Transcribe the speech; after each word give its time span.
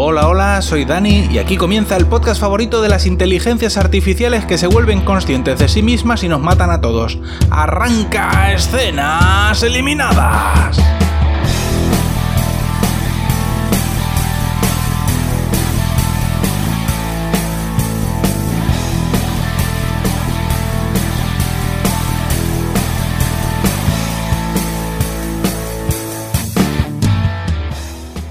Hola, 0.00 0.28
hola, 0.28 0.62
soy 0.62 0.84
Dani 0.84 1.26
y 1.28 1.38
aquí 1.38 1.56
comienza 1.56 1.96
el 1.96 2.06
podcast 2.06 2.40
favorito 2.40 2.80
de 2.80 2.88
las 2.88 3.04
inteligencias 3.04 3.76
artificiales 3.76 4.44
que 4.44 4.56
se 4.56 4.68
vuelven 4.68 5.00
conscientes 5.00 5.58
de 5.58 5.66
sí 5.66 5.82
mismas 5.82 6.22
y 6.22 6.28
nos 6.28 6.40
matan 6.40 6.70
a 6.70 6.80
todos. 6.80 7.18
¡Arranca 7.50 8.52
escenas 8.52 9.60
eliminadas! 9.64 10.78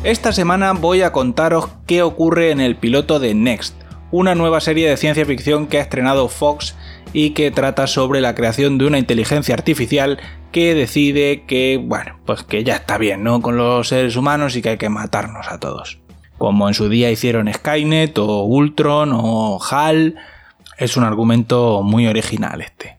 Esta 0.07 0.31
semana 0.31 0.71
voy 0.71 1.01
a 1.01 1.11
contaros 1.11 1.67
qué 1.85 2.01
ocurre 2.01 2.51
en 2.51 2.61
el 2.61 2.77
piloto 2.77 3.19
de 3.19 3.33
Next, 3.33 3.75
una 4.09 4.35
nueva 4.35 4.61
serie 4.61 4.89
de 4.89 4.95
ciencia 4.95 5.25
ficción 5.25 5.67
que 5.67 5.79
ha 5.79 5.81
estrenado 5.81 6.29
Fox 6.29 6.77
y 7.11 7.31
que 7.31 7.51
trata 7.51 7.87
sobre 7.87 8.21
la 8.21 8.33
creación 8.33 8.77
de 8.77 8.85
una 8.85 8.99
inteligencia 8.99 9.53
artificial 9.53 10.17
que 10.53 10.75
decide 10.75 11.43
que, 11.45 11.77
bueno, 11.83 12.21
pues 12.25 12.43
que 12.43 12.63
ya 12.63 12.77
está 12.77 12.97
bien, 12.97 13.21
¿no? 13.21 13.41
Con 13.41 13.57
los 13.57 13.89
seres 13.89 14.15
humanos 14.15 14.55
y 14.55 14.61
que 14.61 14.69
hay 14.69 14.77
que 14.77 14.87
matarnos 14.87 15.51
a 15.51 15.59
todos. 15.59 15.99
Como 16.37 16.69
en 16.69 16.73
su 16.73 16.87
día 16.87 17.11
hicieron 17.11 17.53
Skynet 17.53 18.17
o 18.17 18.43
Ultron 18.45 19.11
o 19.13 19.59
HAL, 19.61 20.15
es 20.77 20.95
un 20.95 21.03
argumento 21.03 21.83
muy 21.83 22.07
original 22.07 22.61
este. 22.61 22.97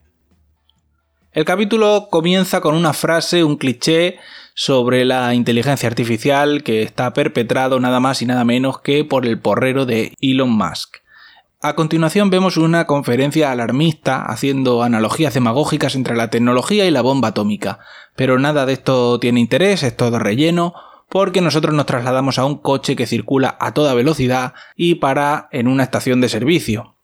El 1.33 1.47
capítulo 1.47 2.09
comienza 2.11 2.61
con 2.61 2.75
una 2.75 2.93
frase, 2.93 3.45
un 3.45 3.57
cliché 3.57 4.19
sobre 4.61 5.05
la 5.05 5.35
inteligencia 5.35 5.89
artificial 5.89 6.65
que 6.65 6.83
está 6.83 7.13
perpetrado 7.13 7.79
nada 7.79 8.01
más 8.01 8.23
y 8.23 8.27
nada 8.27 8.45
menos 8.45 8.81
que 8.81 9.05
por 9.05 9.25
el 9.25 9.39
porrero 9.39 9.87
de 9.87 10.15
Elon 10.21 10.51
Musk. 10.51 10.97
A 11.63 11.77
continuación 11.77 12.29
vemos 12.29 12.57
una 12.57 12.85
conferencia 12.85 13.53
alarmista 13.53 14.21
haciendo 14.21 14.83
analogías 14.83 15.33
demagógicas 15.33 15.95
entre 15.95 16.17
la 16.17 16.31
tecnología 16.31 16.87
y 16.87 16.91
la 16.91 17.03
bomba 17.03 17.29
atómica, 17.29 17.79
pero 18.17 18.41
nada 18.41 18.67
de 18.67 18.73
esto 18.73 19.21
tiene 19.21 19.39
interés, 19.39 19.85
es 19.85 19.97
todo 19.97 20.19
relleno, 20.19 20.75
porque 21.09 21.41
nosotros 21.41 21.73
nos 21.73 21.87
trasladamos 21.87 22.41
a 22.41 22.45
un 22.45 22.59
coche 22.59 22.97
que 22.97 23.07
circula 23.07 23.57
a 23.61 23.75
toda 23.75 23.95
velocidad 23.95 24.55
y 24.75 24.97
para 24.97 25.49
en 25.53 25.69
una 25.69 25.85
estación 25.85 26.21
de 26.21 26.29
servicio. 26.29 26.97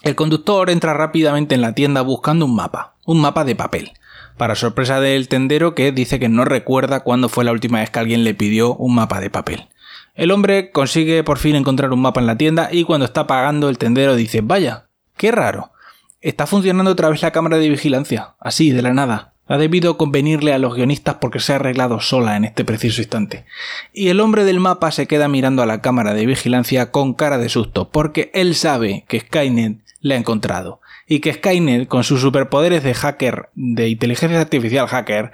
El 0.00 0.14
conductor 0.14 0.70
entra 0.70 0.94
rápidamente 0.94 1.54
en 1.54 1.60
la 1.60 1.74
tienda 1.74 2.00
buscando 2.00 2.46
un 2.46 2.56
mapa, 2.56 2.94
un 3.04 3.20
mapa 3.20 3.44
de 3.44 3.54
papel 3.54 3.92
para 4.36 4.54
sorpresa 4.54 5.00
del 5.00 5.28
tendero 5.28 5.74
que 5.74 5.92
dice 5.92 6.18
que 6.18 6.28
no 6.28 6.44
recuerda 6.44 7.00
cuándo 7.00 7.28
fue 7.28 7.44
la 7.44 7.52
última 7.52 7.80
vez 7.80 7.90
que 7.90 7.98
alguien 7.98 8.24
le 8.24 8.34
pidió 8.34 8.74
un 8.74 8.94
mapa 8.94 9.20
de 9.20 9.30
papel. 9.30 9.68
El 10.14 10.30
hombre 10.30 10.70
consigue 10.70 11.22
por 11.24 11.38
fin 11.38 11.56
encontrar 11.56 11.92
un 11.92 12.00
mapa 12.00 12.20
en 12.20 12.26
la 12.26 12.38
tienda 12.38 12.68
y 12.72 12.84
cuando 12.84 13.04
está 13.04 13.26
pagando 13.26 13.68
el 13.68 13.78
tendero 13.78 14.16
dice, 14.16 14.40
vaya, 14.40 14.86
qué 15.16 15.30
raro, 15.30 15.72
está 16.20 16.46
funcionando 16.46 16.90
otra 16.90 17.08
vez 17.08 17.22
la 17.22 17.32
cámara 17.32 17.58
de 17.58 17.68
vigilancia, 17.68 18.34
así, 18.40 18.70
de 18.70 18.82
la 18.82 18.94
nada. 18.94 19.34
Ha 19.48 19.58
debido 19.58 19.96
convenirle 19.96 20.52
a 20.52 20.58
los 20.58 20.74
guionistas 20.74 21.16
porque 21.20 21.38
se 21.38 21.52
ha 21.52 21.56
arreglado 21.56 22.00
sola 22.00 22.36
en 22.36 22.44
este 22.44 22.64
preciso 22.64 23.00
instante. 23.00 23.44
Y 23.92 24.08
el 24.08 24.20
hombre 24.20 24.44
del 24.44 24.58
mapa 24.58 24.90
se 24.90 25.06
queda 25.06 25.28
mirando 25.28 25.62
a 25.62 25.66
la 25.66 25.80
cámara 25.80 26.14
de 26.14 26.26
vigilancia 26.26 26.90
con 26.90 27.14
cara 27.14 27.38
de 27.38 27.48
susto, 27.48 27.90
porque 27.90 28.30
él 28.34 28.56
sabe 28.56 29.04
que 29.06 29.20
Skynet 29.20 29.78
le 30.00 30.14
ha 30.14 30.18
encontrado 30.18 30.80
y 31.06 31.20
que 31.20 31.32
Skynet, 31.32 31.88
con 31.88 32.04
sus 32.04 32.20
superpoderes 32.20 32.82
de 32.82 32.94
hacker, 32.94 33.50
de 33.54 33.88
inteligencia 33.88 34.40
artificial 34.40 34.88
hacker, 34.88 35.32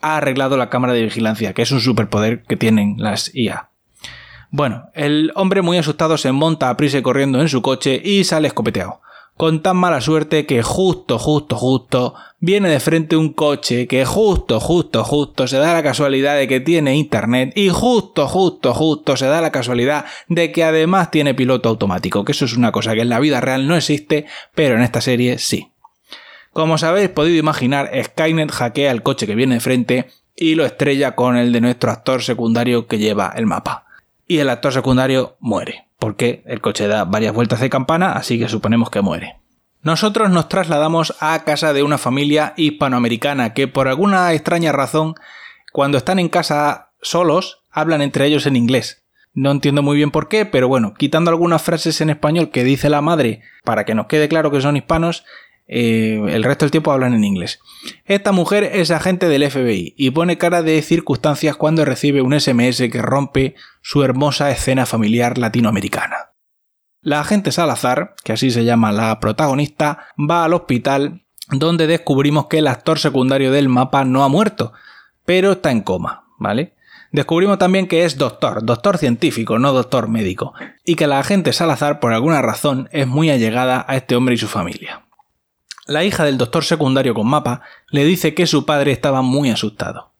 ha 0.00 0.16
arreglado 0.16 0.56
la 0.56 0.70
cámara 0.70 0.92
de 0.92 1.02
vigilancia, 1.02 1.52
que 1.52 1.62
es 1.62 1.70
un 1.70 1.80
superpoder 1.80 2.42
que 2.42 2.56
tienen 2.56 2.96
las 2.98 3.34
IA. 3.34 3.70
Bueno, 4.50 4.88
el 4.94 5.32
hombre 5.34 5.62
muy 5.62 5.78
asustado 5.78 6.16
se 6.18 6.32
monta 6.32 6.68
a 6.68 6.76
prisa 6.76 7.02
corriendo 7.02 7.40
en 7.40 7.48
su 7.48 7.62
coche 7.62 8.00
y 8.04 8.24
sale 8.24 8.48
escopeteado 8.48 9.00
con 9.36 9.62
tan 9.62 9.76
mala 9.76 10.00
suerte 10.00 10.46
que 10.46 10.62
justo, 10.62 11.18
justo, 11.18 11.56
justo 11.56 12.14
viene 12.44 12.68
de 12.68 12.78
frente 12.78 13.16
un 13.16 13.32
coche 13.32 13.86
que 13.86 14.04
justo, 14.04 14.60
justo, 14.60 15.02
justo 15.02 15.46
se 15.46 15.56
da 15.56 15.72
la 15.72 15.82
casualidad 15.82 16.36
de 16.36 16.46
que 16.46 16.60
tiene 16.60 16.94
internet 16.94 17.52
y 17.56 17.70
justo, 17.70 18.28
justo, 18.28 18.74
justo 18.74 19.16
se 19.16 19.24
da 19.24 19.40
la 19.40 19.50
casualidad 19.50 20.04
de 20.28 20.52
que 20.52 20.62
además 20.62 21.10
tiene 21.10 21.32
piloto 21.32 21.70
automático, 21.70 22.22
que 22.22 22.32
eso 22.32 22.44
es 22.44 22.54
una 22.54 22.70
cosa 22.70 22.92
que 22.92 23.00
en 23.00 23.08
la 23.08 23.18
vida 23.18 23.40
real 23.40 23.66
no 23.66 23.76
existe, 23.76 24.26
pero 24.54 24.74
en 24.74 24.82
esta 24.82 25.00
serie 25.00 25.38
sí. 25.38 25.70
Como 26.52 26.74
os 26.74 26.82
habéis 26.82 27.08
podido 27.08 27.38
imaginar, 27.38 27.90
Skynet 28.04 28.50
hackea 28.50 28.92
el 28.92 29.02
coche 29.02 29.26
que 29.26 29.34
viene 29.34 29.54
de 29.54 29.60
frente 29.60 30.10
y 30.36 30.54
lo 30.54 30.66
estrella 30.66 31.14
con 31.14 31.38
el 31.38 31.50
de 31.50 31.62
nuestro 31.62 31.90
actor 31.90 32.22
secundario 32.22 32.86
que 32.86 32.98
lleva 32.98 33.32
el 33.34 33.46
mapa. 33.46 33.86
Y 34.28 34.38
el 34.38 34.50
actor 34.50 34.72
secundario 34.72 35.36
muere 35.40 35.86
porque 35.98 36.42
el 36.44 36.60
coche 36.60 36.86
da 36.86 37.04
varias 37.04 37.32
vueltas 37.32 37.60
de 37.60 37.70
campana, 37.70 38.12
así 38.12 38.38
que 38.38 38.46
suponemos 38.46 38.90
que 38.90 39.00
muere. 39.00 39.38
Nosotros 39.84 40.30
nos 40.30 40.48
trasladamos 40.48 41.14
a 41.20 41.44
casa 41.44 41.74
de 41.74 41.82
una 41.82 41.98
familia 41.98 42.54
hispanoamericana 42.56 43.52
que 43.52 43.68
por 43.68 43.86
alguna 43.86 44.32
extraña 44.32 44.72
razón, 44.72 45.14
cuando 45.72 45.98
están 45.98 46.18
en 46.18 46.30
casa 46.30 46.92
solos, 47.02 47.60
hablan 47.70 48.00
entre 48.00 48.24
ellos 48.26 48.46
en 48.46 48.56
inglés. 48.56 49.04
No 49.34 49.50
entiendo 49.50 49.82
muy 49.82 49.98
bien 49.98 50.10
por 50.10 50.28
qué, 50.28 50.46
pero 50.46 50.68
bueno, 50.68 50.94
quitando 50.94 51.30
algunas 51.30 51.60
frases 51.60 52.00
en 52.00 52.08
español 52.08 52.50
que 52.50 52.64
dice 52.64 52.88
la 52.88 53.02
madre 53.02 53.42
para 53.62 53.84
que 53.84 53.94
nos 53.94 54.06
quede 54.06 54.26
claro 54.26 54.50
que 54.50 54.62
son 54.62 54.78
hispanos, 54.78 55.26
eh, 55.66 56.18
el 56.28 56.44
resto 56.44 56.64
del 56.64 56.70
tiempo 56.70 56.90
hablan 56.90 57.12
en 57.12 57.24
inglés. 57.24 57.60
Esta 58.06 58.32
mujer 58.32 58.64
es 58.64 58.90
agente 58.90 59.28
del 59.28 59.50
FBI 59.50 59.94
y 59.98 60.10
pone 60.12 60.38
cara 60.38 60.62
de 60.62 60.80
circunstancias 60.80 61.56
cuando 61.56 61.84
recibe 61.84 62.22
un 62.22 62.38
SMS 62.38 62.78
que 62.90 63.02
rompe 63.02 63.54
su 63.82 64.02
hermosa 64.02 64.50
escena 64.50 64.86
familiar 64.86 65.36
latinoamericana. 65.36 66.33
La 67.04 67.20
agente 67.20 67.52
Salazar, 67.52 68.14
que 68.24 68.32
así 68.32 68.50
se 68.50 68.64
llama 68.64 68.90
la 68.90 69.20
protagonista, 69.20 70.06
va 70.18 70.42
al 70.42 70.54
hospital 70.54 71.22
donde 71.50 71.86
descubrimos 71.86 72.46
que 72.46 72.58
el 72.58 72.66
actor 72.66 72.98
secundario 72.98 73.52
del 73.52 73.68
mapa 73.68 74.06
no 74.06 74.24
ha 74.24 74.28
muerto, 74.28 74.72
pero 75.26 75.52
está 75.52 75.70
en 75.70 75.82
coma, 75.82 76.24
¿vale? 76.38 76.74
Descubrimos 77.12 77.58
también 77.58 77.88
que 77.88 78.06
es 78.06 78.16
doctor, 78.16 78.64
doctor 78.64 78.96
científico, 78.96 79.58
no 79.58 79.74
doctor 79.74 80.08
médico, 80.08 80.54
y 80.82 80.94
que 80.94 81.06
la 81.06 81.18
agente 81.18 81.52
Salazar 81.52 82.00
por 82.00 82.14
alguna 82.14 82.40
razón 82.40 82.88
es 82.90 83.06
muy 83.06 83.28
allegada 83.28 83.84
a 83.86 83.96
este 83.96 84.16
hombre 84.16 84.36
y 84.36 84.38
su 84.38 84.48
familia. 84.48 85.02
La 85.86 86.04
hija 86.04 86.24
del 86.24 86.38
doctor 86.38 86.64
secundario 86.64 87.12
con 87.12 87.28
mapa 87.28 87.60
le 87.90 88.06
dice 88.06 88.32
que 88.32 88.46
su 88.46 88.64
padre 88.64 88.92
estaba 88.92 89.20
muy 89.20 89.50
asustado. 89.50 90.12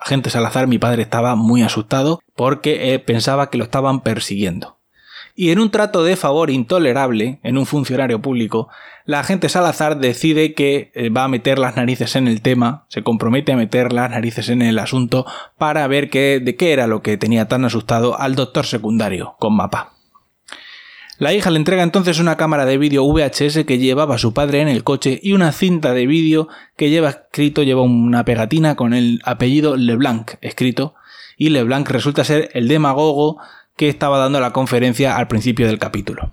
Agente 0.00 0.28
Salazar, 0.28 0.66
mi 0.66 0.80
padre 0.80 1.02
estaba 1.02 1.36
muy 1.36 1.62
asustado 1.62 2.20
porque 2.34 3.00
pensaba 3.06 3.48
que 3.48 3.58
lo 3.58 3.64
estaban 3.64 4.00
persiguiendo. 4.00 4.81
Y 5.34 5.50
en 5.50 5.58
un 5.58 5.70
trato 5.70 6.04
de 6.04 6.16
favor 6.16 6.50
intolerable 6.50 7.40
en 7.42 7.56
un 7.56 7.66
funcionario 7.66 8.20
público, 8.20 8.68
la 9.06 9.20
agente 9.20 9.48
Salazar 9.48 9.98
decide 9.98 10.54
que 10.54 10.92
eh, 10.94 11.08
va 11.08 11.24
a 11.24 11.28
meter 11.28 11.58
las 11.58 11.76
narices 11.76 12.16
en 12.16 12.28
el 12.28 12.42
tema, 12.42 12.84
se 12.88 13.02
compromete 13.02 13.52
a 13.52 13.56
meter 13.56 13.92
las 13.92 14.10
narices 14.10 14.48
en 14.50 14.62
el 14.62 14.78
asunto 14.78 15.26
para 15.56 15.86
ver 15.86 16.10
qué, 16.10 16.40
de 16.42 16.54
qué 16.56 16.72
era 16.72 16.86
lo 16.86 17.02
que 17.02 17.16
tenía 17.16 17.48
tan 17.48 17.64
asustado 17.64 18.20
al 18.20 18.34
doctor 18.34 18.66
secundario 18.66 19.36
con 19.38 19.56
mapa. 19.56 19.94
La 21.18 21.32
hija 21.32 21.50
le 21.50 21.58
entrega 21.58 21.82
entonces 21.82 22.18
una 22.18 22.36
cámara 22.36 22.64
de 22.66 22.78
vídeo 22.78 23.04
VHS 23.04 23.64
que 23.64 23.78
llevaba 23.78 24.18
su 24.18 24.34
padre 24.34 24.60
en 24.60 24.68
el 24.68 24.82
coche 24.82 25.20
y 25.22 25.32
una 25.32 25.52
cinta 25.52 25.94
de 25.94 26.06
vídeo 26.06 26.48
que 26.76 26.90
lleva 26.90 27.10
escrito, 27.10 27.62
lleva 27.62 27.82
una 27.82 28.24
pegatina 28.24 28.74
con 28.74 28.92
el 28.92 29.20
apellido 29.24 29.76
LeBlanc 29.76 30.32
escrito, 30.40 30.94
y 31.36 31.50
LeBlanc 31.50 31.88
resulta 31.90 32.24
ser 32.24 32.50
el 32.54 32.66
demagogo 32.66 33.38
que 33.76 33.88
estaba 33.88 34.18
dando 34.18 34.40
la 34.40 34.52
conferencia 34.52 35.16
al 35.16 35.28
principio 35.28 35.66
del 35.66 35.78
capítulo. 35.78 36.32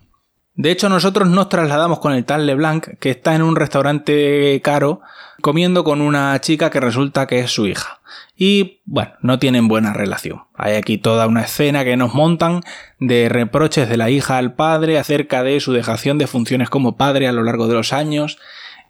De 0.56 0.72
hecho, 0.72 0.90
nosotros 0.90 1.30
nos 1.30 1.48
trasladamos 1.48 2.00
con 2.00 2.12
el 2.12 2.26
tal 2.26 2.46
LeBlanc, 2.46 2.98
que 3.00 3.12
está 3.12 3.34
en 3.34 3.44
un 3.44 3.56
restaurante 3.56 4.60
caro, 4.62 5.00
comiendo 5.42 5.86
con 5.86 6.02
una 6.02 6.40
chica 6.42 6.70
que 6.70 6.82
resulta 6.82 7.28
que 7.28 7.40
es 7.40 7.50
su 7.50 7.66
hija. 7.66 8.02
Y 8.36 8.82
bueno, 8.86 9.12
no 9.22 9.40
tienen 9.40 9.68
buena 9.68 9.94
relación. 9.94 10.44
Hay 10.56 10.76
aquí 10.76 10.98
toda 10.98 11.28
una 11.28 11.44
escena 11.44 11.86
que 11.86 11.98
nos 11.98 12.14
montan 12.14 12.62
de 13.00 13.30
reproches 13.30 13.88
de 13.88 13.98
la 13.98 14.10
hija 14.10 14.38
al 14.38 14.54
padre 14.54 14.98
acerca 14.98 15.44
de 15.44 15.60
su 15.60 15.74
dejación 15.74 16.18
de 16.18 16.28
funciones 16.28 16.70
como 16.70 16.98
padre 16.98 17.28
a 17.28 17.32
lo 17.32 17.44
largo 17.44 17.68
de 17.68 17.76
los 17.76 17.94
años. 17.94 18.38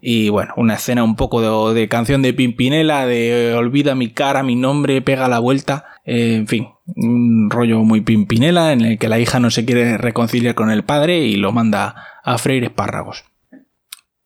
Y 0.00 0.28
bueno, 0.28 0.54
una 0.56 0.74
escena 0.74 1.04
un 1.04 1.14
poco 1.14 1.72
de, 1.72 1.88
canción 1.88 2.22
de 2.22 2.32
Pimpinela, 2.32 3.06
de 3.06 3.54
olvida 3.54 3.94
mi 3.94 4.10
cara, 4.10 4.42
mi 4.42 4.56
nombre, 4.56 5.02
pega 5.02 5.28
la 5.28 5.38
vuelta. 5.38 5.84
Eh, 6.12 6.34
en 6.34 6.48
fin, 6.48 6.66
un 6.96 7.50
rollo 7.50 7.84
muy 7.84 8.00
pimpinela 8.00 8.72
en 8.72 8.80
el 8.80 8.98
que 8.98 9.08
la 9.08 9.20
hija 9.20 9.38
no 9.38 9.52
se 9.52 9.64
quiere 9.64 9.96
reconciliar 9.96 10.56
con 10.56 10.68
el 10.68 10.82
padre 10.82 11.20
y 11.20 11.36
lo 11.36 11.52
manda 11.52 12.04
a 12.24 12.36
freír 12.36 12.64
espárragos. 12.64 13.26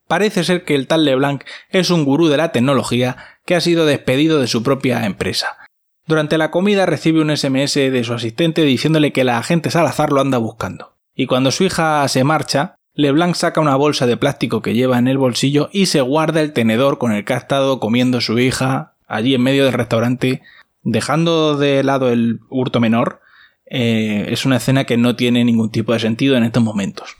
Parece 0.09 0.45
ser 0.45 0.65
que 0.65 0.77
el 0.77 0.87
tal 0.87 1.05
LeBlanc 1.05 1.45
es 1.69 1.91
un 1.91 2.07
gurú 2.07 2.29
de 2.29 2.39
la 2.39 2.53
tecnología 2.53 3.19
que 3.45 3.55
ha 3.55 3.61
sido 3.61 3.85
despedido 3.85 4.41
de 4.41 4.47
su 4.47 4.63
propia 4.63 5.05
empresa. 5.05 5.59
Durante 6.07 6.39
la 6.39 6.51
comida 6.51 6.87
recibe 6.87 7.21
un 7.21 7.37
SMS 7.37 7.75
de 7.75 8.03
su 8.03 8.15
asistente 8.15 8.63
diciéndole 8.63 9.13
que 9.13 9.25
la 9.25 9.37
agente 9.37 9.71
Salazar 9.71 10.11
lo 10.11 10.23
anda 10.23 10.39
buscando. 10.39 10.97
Y 11.15 11.27
cuando 11.27 11.51
su 11.51 11.65
hija 11.65 12.09
se 12.09 12.25
marcha, 12.25 12.77
LeBlanc 12.95 13.35
saca 13.35 13.61
una 13.61 13.77
bolsa 13.77 14.07
de 14.07 14.17
plástico 14.17 14.63
que 14.63 14.73
lleva 14.73 14.97
en 14.97 15.07
el 15.07 15.19
bolsillo 15.19 15.69
y 15.71 15.85
se 15.85 16.01
guarda 16.01 16.41
el 16.41 16.55
tenedor 16.55 16.97
con 16.97 17.13
el 17.13 17.27
que 17.27 17.35
ha 17.35 17.39
estado 17.39 17.79
comiendo 17.79 18.23
su 18.23 18.39
hija 18.39 18.95
allí 19.07 19.35
en 19.35 19.43
medio 19.43 19.67
del 19.67 19.75
restaurante 19.75 20.41
dejando 20.85 21.57
de 21.57 21.83
lado 21.83 22.11
el 22.11 22.41
hurto 22.51 22.79
menor 22.81 23.21
eh, 23.67 24.27
es 24.29 24.45
una 24.45 24.57
escena 24.57 24.85
que 24.85 24.97
no 24.97 25.17
tiene 25.17 25.45
ningún 25.45 25.71
tipo 25.71 25.93
de 25.93 25.99
sentido 25.99 26.37
en 26.37 26.45
estos 26.45 26.63
momentos. 26.63 27.17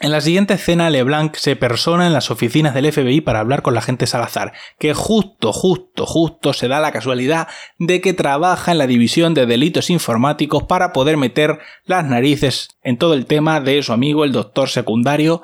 En 0.00 0.12
la 0.12 0.20
siguiente 0.20 0.54
escena, 0.54 0.90
LeBlanc 0.90 1.34
se 1.34 1.56
persona 1.56 2.06
en 2.06 2.12
las 2.12 2.30
oficinas 2.30 2.72
del 2.72 2.92
FBI 2.92 3.20
para 3.20 3.40
hablar 3.40 3.62
con 3.62 3.74
la 3.74 3.82
gente 3.82 4.06
Salazar, 4.06 4.52
que 4.78 4.94
justo, 4.94 5.52
justo, 5.52 6.06
justo 6.06 6.52
se 6.52 6.68
da 6.68 6.78
la 6.78 6.92
casualidad 6.92 7.48
de 7.80 8.00
que 8.00 8.12
trabaja 8.12 8.70
en 8.70 8.78
la 8.78 8.86
división 8.86 9.34
de 9.34 9.46
delitos 9.46 9.90
informáticos 9.90 10.62
para 10.64 10.92
poder 10.92 11.16
meter 11.16 11.58
las 11.84 12.04
narices 12.04 12.68
en 12.84 12.96
todo 12.96 13.14
el 13.14 13.26
tema 13.26 13.60
de 13.60 13.82
su 13.82 13.92
amigo 13.92 14.24
el 14.24 14.30
doctor 14.30 14.68
secundario, 14.68 15.42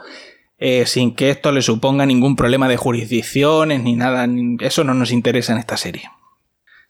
eh, 0.59 0.87
sin 0.87 1.17
que 1.17 1.31
esto 1.31 1.51
le 1.51 1.61
suponga 1.61 2.07
ningún 2.07 2.37
problema 2.37 2.69
de 2.69 2.77
jurisdicciones 2.77 3.83
ni 3.83 3.97
nada, 3.97 4.29
eso 4.61 4.85
no 4.85 4.95
nos 4.95 5.11
interesa 5.11 5.53
en 5.53 5.59
esta 5.59 5.77
serie. 5.77 6.09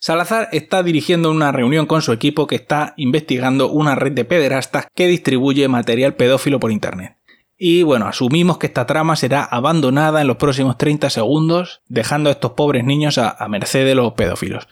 Salazar 0.07 0.51
está 0.53 0.83
dirigiendo 0.83 1.31
una 1.31 1.51
reunión 1.51 1.87
con 1.87 2.03
su 2.03 2.13
equipo 2.13 2.47
que 2.47 2.57
está 2.57 2.93
investigando 2.99 3.71
una 3.71 3.95
red 3.95 4.13
de 4.13 4.27
pederastas 4.27 4.87
que 4.95 5.07
distribuye 5.07 5.67
material 5.67 6.15
pedófilo 6.15 6.61
por 6.61 6.73
Internet. 6.73 7.17
Y 7.57 7.85
bueno, 7.85 8.07
asumimos 8.07 8.59
que 8.59 8.67
esta 8.67 8.85
trama 8.85 9.17
será 9.17 9.43
abandonada 9.45 10.21
en 10.21 10.27
los 10.27 10.37
próximos 10.37 10.77
30 10.77 11.09
segundos, 11.09 11.81
dejando 11.89 12.29
a 12.29 12.33
estos 12.33 12.51
pobres 12.51 12.85
niños 12.85 13.17
a, 13.17 13.49
merced 13.49 13.87
de 13.87 13.95
los 13.95 14.13
pedófilos. 14.13 14.69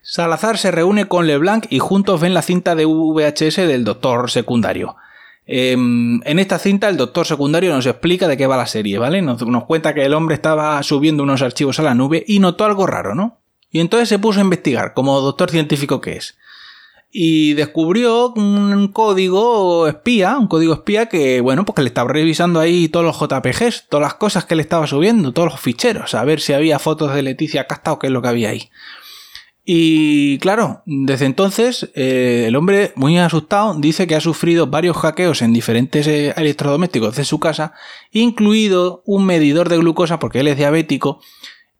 Salazar 0.00 0.56
se 0.58 0.70
reúne 0.70 1.06
con 1.06 1.26
LeBlanc 1.26 1.66
y 1.68 1.80
juntos 1.80 2.20
ven 2.20 2.32
la 2.32 2.42
cinta 2.42 2.76
de 2.76 2.84
VHS 2.84 3.56
del 3.66 3.82
doctor 3.82 4.30
secundario. 4.30 4.94
Em, 5.44 6.20
en 6.22 6.38
esta 6.38 6.60
cinta 6.60 6.88
el 6.88 6.96
doctor 6.96 7.26
secundario 7.26 7.74
nos 7.74 7.86
explica 7.86 8.28
de 8.28 8.36
qué 8.36 8.46
va 8.46 8.56
la 8.56 8.68
serie, 8.68 8.98
¿vale? 8.98 9.22
Nos, 9.22 9.44
nos, 9.44 9.64
cuenta 9.64 9.92
que 9.92 10.04
el 10.04 10.14
hombre 10.14 10.36
estaba 10.36 10.80
subiendo 10.84 11.24
unos 11.24 11.42
archivos 11.42 11.80
a 11.80 11.82
la 11.82 11.96
nube 11.96 12.22
y 12.28 12.38
notó 12.38 12.64
algo 12.64 12.86
raro, 12.86 13.16
¿no? 13.16 13.41
Y 13.72 13.80
entonces 13.80 14.08
se 14.08 14.20
puso 14.20 14.38
a 14.38 14.44
investigar, 14.44 14.94
como 14.94 15.20
doctor 15.20 15.50
científico 15.50 16.00
que 16.00 16.12
es 16.12 16.36
y 17.14 17.52
descubrió 17.52 18.32
un 18.32 18.88
código 18.88 19.86
espía, 19.86 20.38
un 20.38 20.48
código 20.48 20.72
espía 20.72 21.06
que, 21.06 21.42
bueno, 21.42 21.66
pues 21.66 21.76
que 21.76 21.82
le 21.82 21.88
estaba 21.88 22.10
revisando 22.10 22.58
ahí 22.58 22.88
todos 22.88 23.04
los 23.04 23.20
JPGs, 23.20 23.88
todas 23.90 24.02
las 24.02 24.14
cosas 24.14 24.46
que 24.46 24.56
le 24.56 24.62
estaba 24.62 24.86
subiendo, 24.86 25.32
todos 25.32 25.52
los 25.52 25.60
ficheros, 25.60 26.14
a 26.14 26.24
ver 26.24 26.40
si 26.40 26.54
había 26.54 26.78
fotos 26.78 27.14
de 27.14 27.22
Leticia 27.22 27.66
Casta 27.66 27.92
o 27.92 27.98
qué 27.98 28.06
es 28.06 28.12
lo 28.12 28.22
que 28.22 28.28
había 28.28 28.48
ahí. 28.48 28.70
Y 29.64 30.38
claro, 30.38 30.82
desde 30.86 31.26
entonces 31.26 31.90
eh, 31.94 32.46
el 32.48 32.56
hombre, 32.56 32.92
muy 32.96 33.18
asustado, 33.18 33.74
dice 33.78 34.06
que 34.06 34.16
ha 34.16 34.20
sufrido 34.20 34.68
varios 34.68 34.96
hackeos 34.96 35.42
en 35.42 35.52
diferentes 35.52 36.06
eh, 36.06 36.32
electrodomésticos 36.36 37.14
de 37.14 37.24
su 37.24 37.38
casa, 37.38 37.74
incluido 38.10 39.02
un 39.04 39.26
medidor 39.26 39.68
de 39.68 39.76
glucosa 39.76 40.18
porque 40.18 40.40
él 40.40 40.48
es 40.48 40.56
diabético 40.56 41.20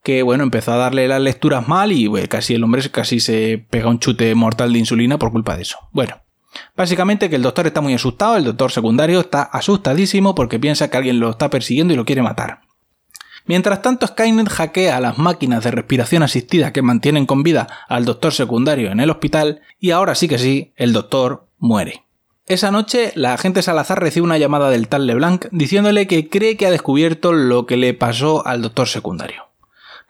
que 0.03 0.23
bueno, 0.23 0.43
empezó 0.43 0.73
a 0.73 0.77
darle 0.77 1.07
las 1.09 1.21
lecturas 1.21 1.69
mal 1.69 1.93
y 1.93 2.11
casi 2.29 2.55
el 2.55 2.65
hombre 2.65 2.83
casi 2.91 3.21
se 3.21 3.65
pega 3.71 3.89
un 3.89 3.99
chute 3.99 4.35
mortal 4.35 4.73
de 4.73 4.79
insulina 4.79 5.19
por 5.19 5.33
culpa 5.33 5.57
de 5.57 5.63
eso. 5.63 5.79
Bueno, 5.93 6.21
básicamente 6.77 7.31
que 7.31 7.37
el 7.37 7.43
doctor 7.43 7.67
está 7.67 7.81
muy 7.81 7.95
asustado, 7.95 8.37
el 8.37 8.45
doctor 8.45 8.73
secundario 8.73 9.21
está 9.21 9.43
asustadísimo 9.43 10.35
porque 10.35 10.59
piensa 10.59 10.91
que 10.91 10.97
alguien 10.97 11.21
lo 11.21 11.31
está 11.31 11.51
persiguiendo 11.51 11.95
y 11.95 11.97
lo 11.97 12.05
quiere 12.05 12.23
matar. 12.23 12.61
Mientras 13.45 13.83
tanto, 13.83 14.07
Skynet 14.07 14.49
hackea 14.49 15.01
las 15.01 15.19
máquinas 15.19 15.65
de 15.65 15.73
respiración 15.73 16.23
asistida 16.23 16.73
que 16.73 16.83
mantienen 16.83 17.27
con 17.27 17.43
vida 17.43 17.67
al 17.89 18.05
doctor 18.05 18.33
secundario 18.33 18.91
en 18.91 19.01
el 19.01 19.11
hospital 19.11 19.63
y 19.81 19.91
ahora 19.91 20.15
sí 20.15 20.29
que 20.29 20.39
sí, 20.39 20.73
el 20.77 20.93
doctor 20.93 21.49
muere. 21.59 22.05
Esa 22.47 22.71
noche, 22.71 23.13
la 23.15 23.35
agente 23.35 23.63
Salazar 23.63 24.01
recibe 24.01 24.25
una 24.25 24.39
llamada 24.39 24.71
del 24.71 24.89
tal 24.89 25.07
LeBlanc 25.07 25.47
diciéndole 25.51 26.07
que 26.07 26.29
cree 26.29 26.57
que 26.57 26.67
ha 26.67 26.71
descubierto 26.71 27.33
lo 27.33 27.67
que 27.67 27.77
le 27.77 27.95
pasó 27.95 28.47
al 28.47 28.63
doctor 28.63 28.89
secundario. 28.89 29.52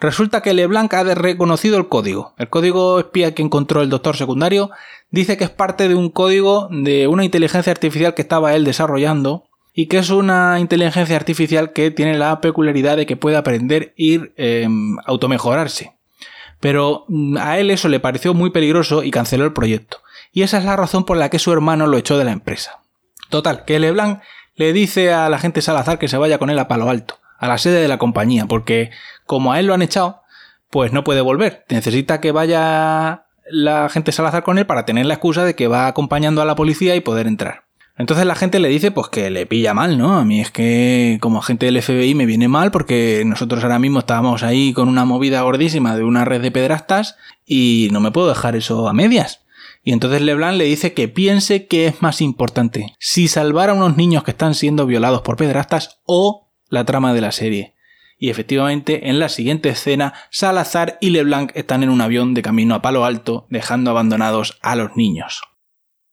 Resulta 0.03 0.43
que 0.43 0.53
LeBlanc 0.53 0.93
ha 0.95 1.05
reconocido 1.15 1.77
el 1.79 1.87
código. 1.87 2.35
El 2.37 2.49
código 2.49 2.99
espía 2.99 3.37
que 3.37 3.43
encontró 3.43 3.83
el 3.83 3.89
doctor 3.89 4.17
secundario 4.17 4.73
dice 5.13 5.37
que 5.37 5.45
es 5.45 5.51
parte 5.51 5.89
de 5.89 5.95
un 5.95 6.11
código 6.11 6.67
de 6.73 7.07
una 7.07 7.25
inteligencia 7.25 7.71
artificial 7.71 8.13
que 8.13 8.23
estaba 8.23 8.57
él 8.57 8.65
desarrollando 8.65 9.45
y 9.73 9.87
que 9.87 9.99
es 9.99 10.11
una 10.11 10.59
inteligencia 10.59 11.15
artificial 11.15 11.73
que 11.73 11.93
tiene 11.93 12.19
la 12.19 12.41
peculiaridad 12.41 12.97
de 12.97 13.07
que 13.07 13.17
puede 13.17 13.37
aprender 13.37 13.95
ir 13.97 14.35
eh, 14.37 14.67
automejorarse. 15.07 15.93
Pero 16.59 17.05
mm, 17.07 17.37
a 17.37 17.61
él 17.61 17.71
eso 17.71 17.89
le 17.89 18.01
pareció 18.01 18.35
muy 18.35 18.51
peligroso 18.51 19.05
y 19.05 19.13
canceló 19.13 19.45
el 19.45 19.53
proyecto. 19.53 19.99
Y 20.33 20.43
esa 20.43 20.59
es 20.59 20.65
la 20.65 20.75
razón 20.75 21.05
por 21.05 21.17
la 21.17 21.29
que 21.29 21.39
su 21.39 21.53
hermano 21.53 21.87
lo 21.87 21.97
echó 21.97 22.19
de 22.19 22.25
la 22.25 22.33
empresa. 22.33 22.81
Total, 23.29 23.65
que 23.65 23.79
LeBlanc 23.79 24.21
le 24.57 24.73
dice 24.73 25.13
a 25.13 25.29
la 25.29 25.39
gente 25.39 25.63
Salazar 25.63 26.01
que 26.01 26.09
se 26.09 26.19
vaya 26.19 26.39
con 26.39 26.51
él 26.51 26.59
a 26.59 26.67
Palo 26.67 26.91
Alto 26.91 27.22
a 27.43 27.49
la 27.49 27.59
sede 27.59 27.83
de 27.83 27.89
la 27.89 27.99
compañía, 27.99 28.47
porque 28.47 28.93
como 29.27 29.53
a 29.53 29.59
él 29.59 29.67
lo 29.67 29.75
han 29.75 29.83
echado, 29.83 30.23
pues 30.71 30.93
no 30.93 31.03
puede 31.03 31.21
volver. 31.23 31.65
Necesita 31.69 32.21
que 32.21 32.31
vaya 32.31 33.27
la 33.51 33.89
gente 33.89 34.13
Salazar 34.13 34.45
con 34.45 34.59
él 34.59 34.65
para 34.65 34.87
tener 34.87 35.07
la 35.07 35.15
excusa 35.15 35.45
de 35.45 35.57
que 35.57 35.67
va 35.67 35.89
acompañando 35.89 36.41
a 36.41 36.45
la 36.45 36.55
policía 36.55 36.95
y 36.95 37.01
poder 37.01 37.27
entrar. 37.27 37.65
Entonces 37.99 38.27
la 38.27 38.37
gente 38.37 38.61
le 38.61 38.69
dice 38.69 38.93
pues 38.93 39.09
que 39.09 39.29
le 39.29 39.45
pilla 39.47 39.75
mal, 39.75 39.99
¿no? 39.99 40.15
A 40.15 40.25
mí 40.25 40.41
es 40.41 40.53
que 40.53 41.19
como 41.21 41.41
agente 41.41 41.67
del 41.67 41.83
FBI 41.83 42.15
me 42.15 42.27
viene 42.27 42.47
mal 42.47 42.71
porque 42.71 43.25
nosotros 43.27 43.65
ahora 43.65 43.81
mismo 43.81 43.99
estábamos 43.99 44.45
ahí 44.45 44.73
con 44.73 44.89
una 44.89 45.05
movida 45.05 45.43
gordísima 45.43 45.97
de 45.97 46.05
una 46.05 46.25
red 46.25 46.43
de 46.43 46.53
pedrastas 46.53 47.17
y 47.45 47.89
no 47.91 47.99
me 47.99 48.13
puedo 48.13 48.29
dejar 48.29 48.55
eso 48.55 48.89
a 48.89 48.93
medias. 48.93 49.41
Y 49.83 49.93
entonces 49.93 50.23
Leblanc 50.23 50.57
le 50.57 50.65
dice 50.65 50.95
que 50.95 51.09
piense 51.09 51.67
que 51.67 51.87
es 51.87 52.03
más 52.03 52.21
importante, 52.21 52.95
si 53.01 53.27
salvar 53.27 53.69
a 53.69 53.75
unos 53.75 53.97
niños 53.97 54.23
que 54.23 54.31
están 54.31 54.55
siendo 54.55 54.87
violados 54.87 55.23
por 55.23 55.37
pedrastas 55.37 55.99
o 56.05 56.42
la 56.73 56.85
trama 56.85 57.13
de 57.13 57.21
la 57.21 57.33
serie. 57.33 57.75
Y 58.19 58.31
efectivamente, 58.31 59.11
en 59.11 59.19
la 59.19 59.29
siguiente 59.29 59.69
escena, 59.69 60.15
Salazar 60.31 60.97
y 61.01 61.11
LeBlanc 61.11 61.53
están 61.55 61.83
en 61.83 61.91
un 61.91 62.01
avión 62.01 62.35
de 62.35 62.43
camino 62.43 62.75
a 62.75 62.83
Palo 62.83 63.05
Alto, 63.05 63.47
dejando 63.51 63.91
abandonados 63.91 64.59
a 64.63 64.75
los 64.75 64.97
niños. 64.97 65.43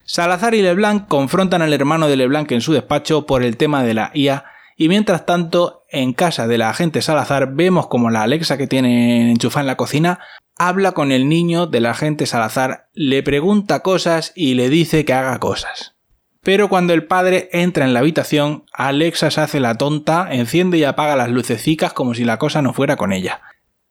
Salazar 0.03 0.53
y 0.55 0.61
LeBlanc 0.61 1.07
confrontan 1.07 1.61
al 1.61 1.73
hermano 1.73 2.07
de 2.07 2.17
LeBlanc 2.17 2.51
en 2.51 2.61
su 2.61 2.73
despacho 2.73 3.25
por 3.25 3.43
el 3.43 3.57
tema 3.57 3.83
de 3.83 3.93
la 3.93 4.11
IA, 4.13 4.45
y 4.75 4.89
mientras 4.89 5.25
tanto, 5.25 5.85
en 5.89 6.13
casa 6.13 6.47
de 6.47 6.57
la 6.57 6.69
agente 6.69 7.01
Salazar, 7.01 7.53
vemos 7.53 7.87
como 7.87 8.09
la 8.09 8.23
Alexa 8.23 8.57
que 8.57 8.67
tiene 8.67 9.31
enchufada 9.31 9.61
en 9.61 9.67
la 9.67 9.77
cocina 9.77 10.19
habla 10.59 10.91
con 10.91 11.13
el 11.13 11.29
niño 11.29 11.67
del 11.67 11.85
agente 11.85 12.25
Salazar, 12.25 12.89
le 12.93 13.23
pregunta 13.23 13.79
cosas 13.79 14.33
y 14.35 14.55
le 14.55 14.69
dice 14.69 15.05
que 15.05 15.13
haga 15.13 15.39
cosas. 15.39 15.95
Pero 16.41 16.69
cuando 16.69 16.93
el 16.93 17.05
padre 17.05 17.49
entra 17.51 17.85
en 17.85 17.93
la 17.93 17.99
habitación, 17.99 18.63
Alexa 18.73 19.29
se 19.29 19.41
hace 19.41 19.59
la 19.59 19.75
tonta, 19.75 20.27
enciende 20.31 20.77
y 20.77 20.83
apaga 20.83 21.15
las 21.15 21.29
lucecicas 21.29 21.93
como 21.93 22.13
si 22.13 22.23
la 22.23 22.37
cosa 22.37 22.61
no 22.61 22.73
fuera 22.73 22.95
con 22.95 23.11
ella. 23.11 23.41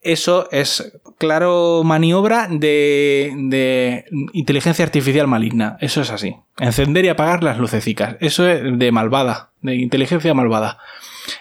Eso 0.00 0.48
es 0.52 0.98
claro 1.18 1.82
maniobra 1.84 2.46
de, 2.48 3.32
de, 3.36 4.04
inteligencia 4.32 4.84
artificial 4.84 5.26
maligna. 5.26 5.76
Eso 5.80 6.00
es 6.00 6.10
así. 6.10 6.36
Encender 6.58 7.04
y 7.04 7.08
apagar 7.08 7.42
las 7.42 7.58
lucecicas. 7.58 8.16
Eso 8.20 8.48
es 8.48 8.78
de 8.78 8.92
malvada, 8.92 9.50
de 9.60 9.74
inteligencia 9.74 10.32
malvada. 10.34 10.78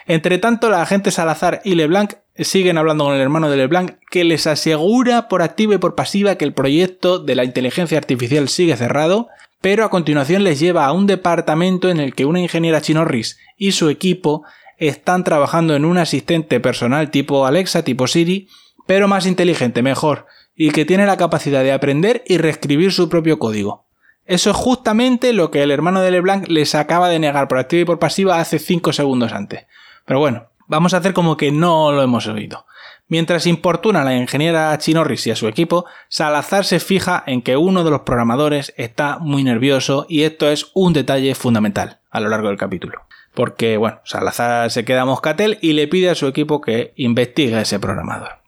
Entre 0.06 0.38
tanto, 0.38 0.70
la 0.70 0.82
agente 0.82 1.10
Salazar 1.10 1.60
y 1.64 1.76
LeBlanc 1.76 2.14
siguen 2.40 2.78
hablando 2.78 3.04
con 3.04 3.14
el 3.14 3.20
hermano 3.20 3.50
de 3.50 3.56
LeBlanc 3.56 3.96
que 4.10 4.24
les 4.24 4.46
asegura 4.46 5.28
por 5.28 5.42
activa 5.42 5.74
y 5.74 5.78
por 5.78 5.94
pasiva 5.94 6.36
que 6.36 6.44
el 6.44 6.54
proyecto 6.54 7.18
de 7.18 7.34
la 7.34 7.44
inteligencia 7.44 7.98
artificial 7.98 8.48
sigue 8.48 8.76
cerrado 8.76 9.28
pero 9.60 9.84
a 9.84 9.90
continuación 9.90 10.44
les 10.44 10.60
lleva 10.60 10.86
a 10.86 10.92
un 10.92 11.06
departamento 11.06 11.88
en 11.88 12.00
el 12.00 12.14
que 12.14 12.24
una 12.24 12.40
ingeniera 12.40 12.80
Chinorris 12.80 13.38
y 13.56 13.72
su 13.72 13.88
equipo 13.88 14.44
están 14.76 15.24
trabajando 15.24 15.74
en 15.74 15.84
un 15.84 15.98
asistente 15.98 16.60
personal 16.60 17.10
tipo 17.10 17.46
Alexa, 17.46 17.82
tipo 17.82 18.06
Siri, 18.06 18.48
pero 18.86 19.08
más 19.08 19.26
inteligente, 19.26 19.82
mejor, 19.82 20.26
y 20.54 20.70
que 20.70 20.84
tiene 20.84 21.06
la 21.06 21.16
capacidad 21.16 21.62
de 21.62 21.72
aprender 21.72 22.22
y 22.26 22.38
reescribir 22.38 22.92
su 22.92 23.08
propio 23.08 23.38
código. 23.38 23.86
Eso 24.24 24.50
es 24.50 24.56
justamente 24.56 25.32
lo 25.32 25.50
que 25.50 25.62
el 25.62 25.70
hermano 25.70 26.00
de 26.02 26.10
LeBlanc 26.10 26.48
les 26.48 26.74
acaba 26.74 27.08
de 27.08 27.18
negar 27.18 27.48
por 27.48 27.58
activa 27.58 27.82
y 27.82 27.86
por 27.86 27.98
pasiva 27.98 28.38
hace 28.38 28.58
5 28.58 28.92
segundos 28.92 29.32
antes. 29.32 29.66
Pero 30.04 30.20
bueno, 30.20 30.50
vamos 30.68 30.94
a 30.94 30.98
hacer 30.98 31.12
como 31.12 31.36
que 31.36 31.50
no 31.50 31.90
lo 31.90 32.02
hemos 32.02 32.28
oído. 32.28 32.66
Mientras 33.08 33.46
importuna 33.46 34.02
a 34.02 34.04
la 34.04 34.14
ingeniera 34.14 34.76
Chinorris 34.78 35.26
y 35.26 35.30
a 35.30 35.36
su 35.36 35.48
equipo, 35.48 35.86
Salazar 36.08 36.64
se 36.64 36.78
fija 36.78 37.24
en 37.26 37.40
que 37.40 37.56
uno 37.56 37.82
de 37.82 37.90
los 37.90 38.02
programadores 38.02 38.74
está 38.76 39.18
muy 39.18 39.42
nervioso 39.42 40.04
y 40.08 40.22
esto 40.22 40.48
es 40.48 40.70
un 40.74 40.92
detalle 40.92 41.34
fundamental 41.34 42.00
a 42.10 42.20
lo 42.20 42.28
largo 42.28 42.48
del 42.48 42.58
capítulo. 42.58 43.06
Porque, 43.34 43.78
bueno, 43.78 44.00
Salazar 44.04 44.70
se 44.70 44.84
queda 44.84 45.06
moscatel 45.06 45.58
y 45.62 45.72
le 45.72 45.88
pide 45.88 46.10
a 46.10 46.14
su 46.14 46.26
equipo 46.26 46.60
que 46.60 46.92
investigue 46.96 47.56
a 47.56 47.62
ese 47.62 47.80
programador. 47.80 48.38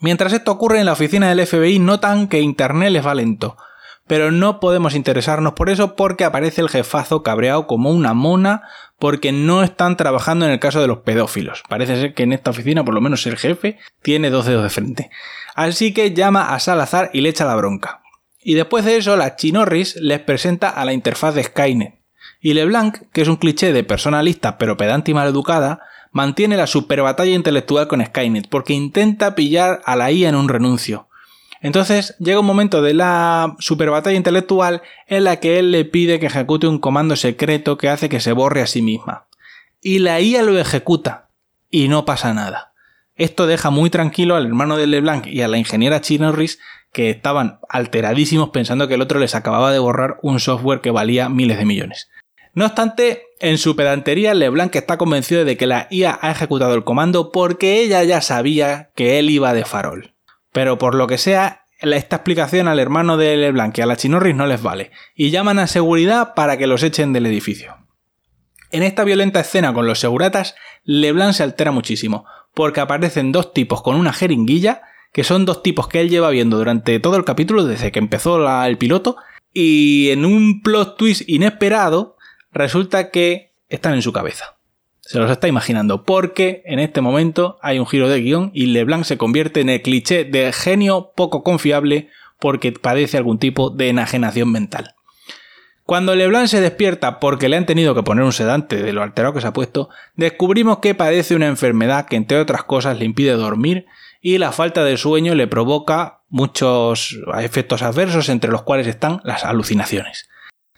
Mientras 0.00 0.32
esto 0.32 0.52
ocurre 0.52 0.78
en 0.78 0.86
la 0.86 0.92
oficina 0.92 1.28
del 1.28 1.44
FBI 1.44 1.80
notan 1.80 2.28
que 2.28 2.40
Internet 2.40 2.92
les 2.92 3.04
va 3.04 3.16
lento, 3.16 3.56
pero 4.08 4.32
no 4.32 4.58
podemos 4.58 4.94
interesarnos 4.94 5.52
por 5.52 5.70
eso 5.70 5.94
porque 5.94 6.24
aparece 6.24 6.60
el 6.60 6.68
jefazo 6.68 7.22
cabreado 7.22 7.66
como 7.66 7.90
una 7.90 8.14
mona 8.14 8.62
porque 8.98 9.30
no 9.30 9.62
están 9.62 9.96
trabajando 9.96 10.46
en 10.46 10.52
el 10.52 10.58
caso 10.58 10.80
de 10.80 10.88
los 10.88 10.98
pedófilos. 10.98 11.62
Parece 11.68 12.00
ser 12.00 12.14
que 12.14 12.24
en 12.24 12.32
esta 12.32 12.50
oficina, 12.50 12.84
por 12.84 12.94
lo 12.94 13.00
menos 13.00 13.26
el 13.26 13.36
jefe, 13.36 13.78
tiene 14.02 14.30
dos 14.30 14.46
dedos 14.46 14.64
de 14.64 14.70
frente. 14.70 15.10
Así 15.54 15.92
que 15.94 16.14
llama 16.14 16.54
a 16.54 16.58
Salazar 16.58 17.10
y 17.12 17.20
le 17.20 17.28
echa 17.28 17.44
la 17.44 17.54
bronca. 17.54 18.02
Y 18.42 18.54
después 18.54 18.84
de 18.84 18.96
eso, 18.96 19.16
la 19.16 19.36
Chinorris 19.36 19.96
les 19.96 20.20
presenta 20.20 20.70
a 20.70 20.84
la 20.84 20.92
interfaz 20.92 21.34
de 21.34 21.44
Skynet. 21.44 21.98
Y 22.40 22.54
LeBlanc, 22.54 23.10
que 23.12 23.22
es 23.22 23.28
un 23.28 23.36
cliché 23.36 23.72
de 23.72 23.84
persona 23.84 24.22
lista 24.22 24.58
pero 24.58 24.76
pedante 24.76 25.10
y 25.10 25.14
maleducada, 25.14 25.80
mantiene 26.12 26.56
la 26.56 26.66
super 26.66 27.02
batalla 27.02 27.32
intelectual 27.32 27.88
con 27.88 28.04
Skynet 28.04 28.48
porque 28.48 28.72
intenta 28.72 29.34
pillar 29.34 29.80
a 29.84 29.96
la 29.96 30.10
IA 30.10 30.30
en 30.30 30.36
un 30.36 30.48
renuncio. 30.48 31.07
Entonces 31.60 32.16
llega 32.18 32.40
un 32.40 32.46
momento 32.46 32.82
de 32.82 32.94
la 32.94 33.56
super 33.58 33.90
batalla 33.90 34.16
intelectual 34.16 34.82
en 35.06 35.24
la 35.24 35.40
que 35.40 35.58
él 35.58 35.72
le 35.72 35.84
pide 35.84 36.20
que 36.20 36.26
ejecute 36.26 36.66
un 36.66 36.78
comando 36.78 37.16
secreto 37.16 37.78
que 37.78 37.88
hace 37.88 38.08
que 38.08 38.20
se 38.20 38.32
borre 38.32 38.62
a 38.62 38.66
sí 38.66 38.82
misma. 38.82 39.26
Y 39.80 39.98
la 39.98 40.20
IA 40.20 40.42
lo 40.42 40.58
ejecuta 40.58 41.30
y 41.70 41.88
no 41.88 42.04
pasa 42.04 42.34
nada. 42.34 42.72
Esto 43.16 43.46
deja 43.46 43.70
muy 43.70 43.90
tranquilo 43.90 44.36
al 44.36 44.46
hermano 44.46 44.76
de 44.76 44.86
LeBlanc 44.86 45.26
y 45.26 45.42
a 45.42 45.48
la 45.48 45.58
ingeniera 45.58 46.00
Chinorris 46.00 46.60
que 46.92 47.10
estaban 47.10 47.58
alteradísimos 47.68 48.50
pensando 48.50 48.88
que 48.88 48.94
el 48.94 49.02
otro 49.02 49.18
les 49.18 49.34
acababa 49.34 49.72
de 49.72 49.78
borrar 49.78 50.18
un 50.22 50.40
software 50.40 50.80
que 50.80 50.90
valía 50.90 51.28
miles 51.28 51.58
de 51.58 51.64
millones. 51.64 52.08
No 52.54 52.64
obstante, 52.64 53.22
en 53.40 53.58
su 53.58 53.76
pedantería, 53.76 54.34
LeBlanc 54.34 54.74
está 54.74 54.96
convencido 54.96 55.44
de 55.44 55.56
que 55.56 55.66
la 55.66 55.86
IA 55.90 56.18
ha 56.20 56.30
ejecutado 56.30 56.74
el 56.74 56.84
comando 56.84 57.30
porque 57.30 57.80
ella 57.80 58.02
ya 58.04 58.20
sabía 58.20 58.90
que 58.94 59.18
él 59.18 59.30
iba 59.30 59.52
de 59.52 59.64
farol. 59.64 60.14
Pero 60.58 60.76
por 60.76 60.96
lo 60.96 61.06
que 61.06 61.18
sea, 61.18 61.66
esta 61.78 62.16
explicación 62.16 62.66
al 62.66 62.80
hermano 62.80 63.16
de 63.16 63.36
LeBlanc 63.36 63.78
y 63.78 63.80
a 63.80 63.86
la 63.86 63.94
Chinorris 63.94 64.34
no 64.34 64.48
les 64.48 64.60
vale, 64.60 64.90
y 65.14 65.30
llaman 65.30 65.60
a 65.60 65.68
seguridad 65.68 66.34
para 66.34 66.56
que 66.56 66.66
los 66.66 66.82
echen 66.82 67.12
del 67.12 67.26
edificio. 67.26 67.76
En 68.72 68.82
esta 68.82 69.04
violenta 69.04 69.38
escena 69.38 69.72
con 69.72 69.86
los 69.86 70.00
seguratas, 70.00 70.56
LeBlanc 70.82 71.32
se 71.34 71.44
altera 71.44 71.70
muchísimo, 71.70 72.24
porque 72.54 72.80
aparecen 72.80 73.30
dos 73.30 73.54
tipos 73.54 73.82
con 73.82 73.94
una 73.94 74.12
jeringuilla, 74.12 74.82
que 75.12 75.22
son 75.22 75.44
dos 75.44 75.62
tipos 75.62 75.86
que 75.86 76.00
él 76.00 76.10
lleva 76.10 76.30
viendo 76.30 76.56
durante 76.58 76.98
todo 76.98 77.16
el 77.16 77.24
capítulo 77.24 77.64
desde 77.64 77.92
que 77.92 78.00
empezó 78.00 78.64
el 78.64 78.78
piloto, 78.78 79.14
y 79.54 80.10
en 80.10 80.24
un 80.24 80.60
plot 80.60 80.96
twist 80.96 81.22
inesperado, 81.28 82.16
resulta 82.50 83.12
que 83.12 83.54
están 83.68 83.94
en 83.94 84.02
su 84.02 84.12
cabeza. 84.12 84.57
Se 85.08 85.18
los 85.18 85.30
está 85.30 85.48
imaginando, 85.48 86.04
porque 86.04 86.60
en 86.66 86.80
este 86.80 87.00
momento 87.00 87.58
hay 87.62 87.78
un 87.78 87.86
giro 87.86 88.10
de 88.10 88.20
guion 88.20 88.50
y 88.52 88.66
LeBlanc 88.66 89.04
se 89.04 89.16
convierte 89.16 89.62
en 89.62 89.70
el 89.70 89.80
cliché 89.80 90.26
de 90.26 90.52
genio 90.52 91.12
poco 91.16 91.42
confiable 91.42 92.10
porque 92.38 92.72
padece 92.72 93.16
algún 93.16 93.38
tipo 93.38 93.70
de 93.70 93.88
enajenación 93.88 94.52
mental. 94.52 94.96
Cuando 95.84 96.14
LeBlanc 96.14 96.48
se 96.48 96.60
despierta 96.60 97.20
porque 97.20 97.48
le 97.48 97.56
han 97.56 97.64
tenido 97.64 97.94
que 97.94 98.02
poner 98.02 98.22
un 98.22 98.34
sedante 98.34 98.82
de 98.82 98.92
lo 98.92 99.02
alterado 99.02 99.32
que 99.32 99.40
se 99.40 99.46
ha 99.46 99.54
puesto, 99.54 99.88
descubrimos 100.14 100.80
que 100.80 100.94
padece 100.94 101.34
una 101.34 101.46
enfermedad 101.46 102.04
que 102.04 102.16
entre 102.16 102.38
otras 102.38 102.64
cosas 102.64 102.98
le 102.98 103.06
impide 103.06 103.32
dormir 103.32 103.86
y 104.20 104.36
la 104.36 104.52
falta 104.52 104.84
de 104.84 104.98
sueño 104.98 105.34
le 105.34 105.46
provoca 105.46 106.20
muchos 106.28 107.18
efectos 107.40 107.80
adversos 107.80 108.28
entre 108.28 108.50
los 108.50 108.60
cuales 108.60 108.86
están 108.86 109.22
las 109.24 109.42
alucinaciones. 109.42 110.28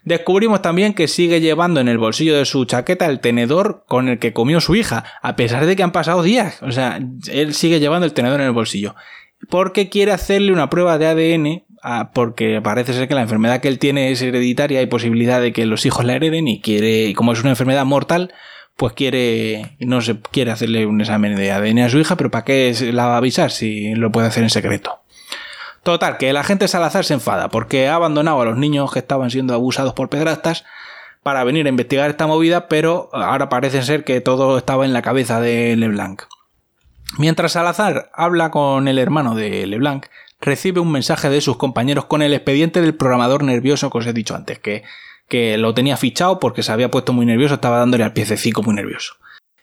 Descubrimos 0.03 0.61
también 0.61 0.93
que 0.93 1.07
sigue 1.07 1.41
llevando 1.41 1.79
en 1.79 1.87
el 1.87 1.99
bolsillo 1.99 2.35
de 2.35 2.45
su 2.45 2.65
chaqueta 2.65 3.05
el 3.05 3.19
tenedor 3.19 3.83
con 3.87 4.07
el 4.07 4.17
que 4.17 4.33
comió 4.33 4.59
su 4.59 4.75
hija, 4.75 5.03
a 5.21 5.35
pesar 5.35 5.65
de 5.65 5.75
que 5.75 5.83
han 5.83 5.91
pasado 5.91 6.23
días. 6.23 6.61
O 6.63 6.71
sea, 6.71 6.99
él 7.31 7.53
sigue 7.53 7.79
llevando 7.79 8.05
el 8.05 8.13
tenedor 8.13 8.39
en 8.39 8.47
el 8.47 8.53
bolsillo. 8.53 8.95
Porque 9.49 9.89
quiere 9.89 10.11
hacerle 10.11 10.51
una 10.51 10.69
prueba 10.69 10.97
de 10.97 11.07
ADN, 11.07 11.63
ah, 11.83 12.11
porque 12.13 12.61
parece 12.61 12.93
ser 12.93 13.07
que 13.07 13.15
la 13.15 13.21
enfermedad 13.21 13.61
que 13.61 13.67
él 13.67 13.79
tiene 13.79 14.11
es 14.11 14.21
hereditaria, 14.21 14.79
hay 14.79 14.87
posibilidad 14.87 15.39
de 15.39 15.53
que 15.53 15.65
los 15.65 15.85
hijos 15.85 16.03
la 16.03 16.15
hereden 16.15 16.47
y 16.47 16.61
quiere, 16.61 17.13
como 17.13 17.33
es 17.33 17.41
una 17.41 17.51
enfermedad 17.51 17.85
mortal, 17.85 18.33
pues 18.77 18.93
quiere, 18.93 19.75
no 19.79 20.01
se 20.01 20.19
quiere 20.19 20.51
hacerle 20.51 20.87
un 20.87 21.01
examen 21.01 21.35
de 21.35 21.51
ADN 21.51 21.79
a 21.79 21.89
su 21.89 21.99
hija, 21.99 22.15
pero 22.15 22.31
¿para 22.31 22.45
qué 22.45 22.73
la 22.91 23.05
va 23.05 23.15
a 23.15 23.17
avisar 23.17 23.51
si 23.51 23.93
lo 23.93 24.11
puede 24.11 24.27
hacer 24.27 24.43
en 24.43 24.49
secreto? 24.49 25.01
Total, 25.83 26.17
que 26.17 26.29
el 26.29 26.37
agente 26.37 26.67
Salazar 26.67 27.05
se 27.05 27.15
enfada 27.15 27.49
porque 27.49 27.87
ha 27.87 27.95
abandonado 27.95 28.41
a 28.41 28.45
los 28.45 28.57
niños 28.57 28.91
que 28.91 28.99
estaban 28.99 29.31
siendo 29.31 29.53
abusados 29.53 29.93
por 29.93 30.09
pedrastas 30.09 30.63
para 31.23 31.43
venir 31.43 31.65
a 31.65 31.69
investigar 31.69 32.09
esta 32.09 32.27
movida, 32.27 32.67
pero 32.67 33.09
ahora 33.13 33.49
parece 33.49 33.81
ser 33.83 34.03
que 34.03 34.21
todo 34.21 34.57
estaba 34.57 34.85
en 34.85 34.93
la 34.93 35.01
cabeza 35.01 35.39
de 35.39 35.75
Leblanc. 35.75 36.23
Mientras 37.17 37.53
Salazar 37.53 38.11
habla 38.13 38.51
con 38.51 38.87
el 38.87 38.99
hermano 38.99 39.35
de 39.35 39.65
Leblanc, 39.65 40.05
recibe 40.39 40.79
un 40.79 40.91
mensaje 40.91 41.29
de 41.29 41.41
sus 41.41 41.57
compañeros 41.57 42.05
con 42.05 42.21
el 42.21 42.33
expediente 42.33 42.81
del 42.81 42.95
programador 42.95 43.43
nervioso 43.43 43.89
que 43.89 43.97
os 43.97 44.07
he 44.07 44.13
dicho 44.13 44.35
antes, 44.35 44.59
que, 44.59 44.83
que 45.27 45.57
lo 45.57 45.73
tenía 45.73 45.97
fichado 45.97 46.39
porque 46.39 46.63
se 46.63 46.71
había 46.71 46.91
puesto 46.91 47.11
muy 47.11 47.25
nervioso, 47.25 47.55
estaba 47.55 47.77
dándole 47.77 48.03
al 48.03 48.13
piececico 48.13 48.63
muy 48.63 48.75
nervioso. 48.75 49.15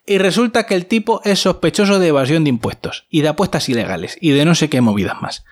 Y 0.05 0.19
resulta 0.19 0.67
que 0.67 0.75
el 0.75 0.87
tipo 0.87 1.21
es 1.25 1.41
sospechoso 1.41 1.99
de 1.99 2.09
evasión 2.09 2.45
de 2.45 2.51
impuestos 2.51 3.07
y 3.11 3.23
de 3.23 3.29
apuestas 3.29 3.69
ilegales 3.69 4.17
y 4.21 4.31
de 4.31 4.45
no 4.45 4.55
sé 4.55 4.69
qué 4.71 4.81
movidas 4.81 5.21
más. 5.21 5.45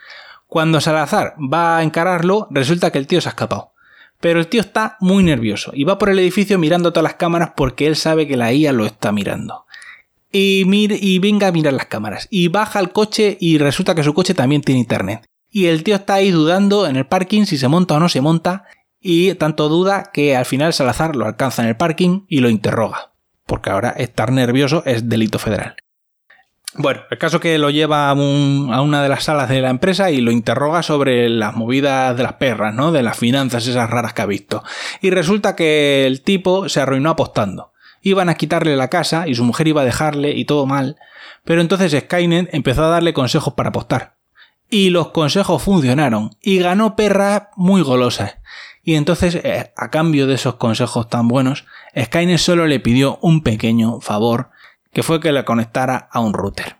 Cuando 0.46 0.80
Salazar 0.80 1.34
va 1.38 1.78
a 1.78 1.82
encararlo, 1.82 2.46
resulta 2.50 2.90
que 2.90 2.98
el 2.98 3.06
tío 3.06 3.20
se 3.20 3.28
ha 3.28 3.30
escapado. 3.30 3.72
Pero 4.20 4.40
el 4.40 4.46
tío 4.46 4.60
está 4.60 4.96
muy 5.00 5.22
nervioso 5.22 5.72
y 5.74 5.84
va 5.84 5.98
por 5.98 6.08
el 6.08 6.18
edificio 6.18 6.58
mirando 6.58 6.92
todas 6.92 7.04
las 7.04 7.14
cámaras 7.14 7.52
porque 7.56 7.86
él 7.86 7.96
sabe 7.96 8.26
que 8.26 8.36
la 8.36 8.52
IA 8.52 8.72
lo 8.72 8.86
está 8.86 9.12
mirando. 9.12 9.66
Y, 10.32 10.64
y 10.66 11.18
venga 11.18 11.48
a 11.48 11.52
mirar 11.52 11.74
las 11.74 11.86
cámaras. 11.86 12.28
Y 12.30 12.48
baja 12.48 12.78
al 12.78 12.92
coche 12.92 13.36
y 13.40 13.58
resulta 13.58 13.94
que 13.94 14.02
su 14.02 14.14
coche 14.14 14.34
también 14.34 14.62
tiene 14.62 14.80
internet. 14.80 15.26
Y 15.50 15.66
el 15.66 15.82
tío 15.82 15.96
está 15.96 16.14
ahí 16.14 16.30
dudando 16.30 16.86
en 16.86 16.96
el 16.96 17.06
parking 17.06 17.44
si 17.44 17.58
se 17.58 17.68
monta 17.68 17.94
o 17.94 18.00
no 18.00 18.08
se 18.08 18.20
monta. 18.20 18.64
Y 19.00 19.34
tanto 19.34 19.68
duda 19.68 20.10
que 20.12 20.36
al 20.36 20.44
final 20.44 20.72
Salazar 20.72 21.16
lo 21.16 21.26
alcanza 21.26 21.62
en 21.62 21.68
el 21.68 21.76
parking 21.76 22.24
y 22.28 22.40
lo 22.40 22.48
interroga. 22.48 23.12
Porque 23.46 23.70
ahora 23.70 23.90
estar 23.90 24.32
nervioso 24.32 24.82
es 24.86 25.08
delito 25.08 25.38
federal. 25.38 25.76
Bueno, 26.78 27.02
el 27.10 27.18
caso 27.18 27.40
que 27.40 27.56
lo 27.58 27.70
lleva 27.70 28.10
a, 28.10 28.12
una 28.12 29.02
de 29.02 29.08
las 29.08 29.24
salas 29.24 29.48
de 29.48 29.62
la 29.62 29.70
empresa 29.70 30.10
y 30.10 30.20
lo 30.20 30.30
interroga 30.30 30.82
sobre 30.82 31.28
las 31.28 31.56
movidas 31.56 32.16
de 32.16 32.22
las 32.22 32.34
perras, 32.34 32.74
¿no? 32.74 32.92
De 32.92 33.02
las 33.02 33.16
finanzas 33.16 33.66
esas 33.66 33.88
raras 33.88 34.12
que 34.12 34.22
ha 34.22 34.26
visto. 34.26 34.62
Y 35.00 35.10
resulta 35.10 35.56
que 35.56 36.06
el 36.06 36.22
tipo 36.22 36.68
se 36.68 36.80
arruinó 36.80 37.10
apostando. 37.10 37.72
Iban 38.02 38.28
a 38.28 38.34
quitarle 38.34 38.76
la 38.76 38.88
casa 38.88 39.26
y 39.26 39.34
su 39.34 39.44
mujer 39.44 39.68
iba 39.68 39.82
a 39.82 39.86
dejarle 39.86 40.32
y 40.32 40.44
todo 40.44 40.66
mal. 40.66 40.96
Pero 41.44 41.60
entonces 41.60 41.96
Skynet 41.98 42.52
empezó 42.52 42.84
a 42.84 42.88
darle 42.88 43.14
consejos 43.14 43.54
para 43.54 43.70
apostar. 43.70 44.16
Y 44.68 44.90
los 44.90 45.08
consejos 45.08 45.62
funcionaron. 45.62 46.30
Y 46.42 46.58
ganó 46.58 46.94
perras 46.94 47.44
muy 47.56 47.82
golosas. 47.82 48.36
Y 48.82 48.94
entonces, 48.94 49.34
eh, 49.36 49.72
a 49.76 49.90
cambio 49.90 50.26
de 50.26 50.34
esos 50.34 50.56
consejos 50.56 51.08
tan 51.08 51.26
buenos, 51.26 51.64
Skynet 51.98 52.38
solo 52.38 52.66
le 52.66 52.80
pidió 52.80 53.18
un 53.22 53.42
pequeño 53.42 54.00
favor 54.00 54.50
que 54.96 55.02
fue 55.02 55.20
que 55.20 55.30
le 55.30 55.44
conectara 55.44 56.08
a 56.10 56.20
un 56.20 56.32
router. 56.32 56.78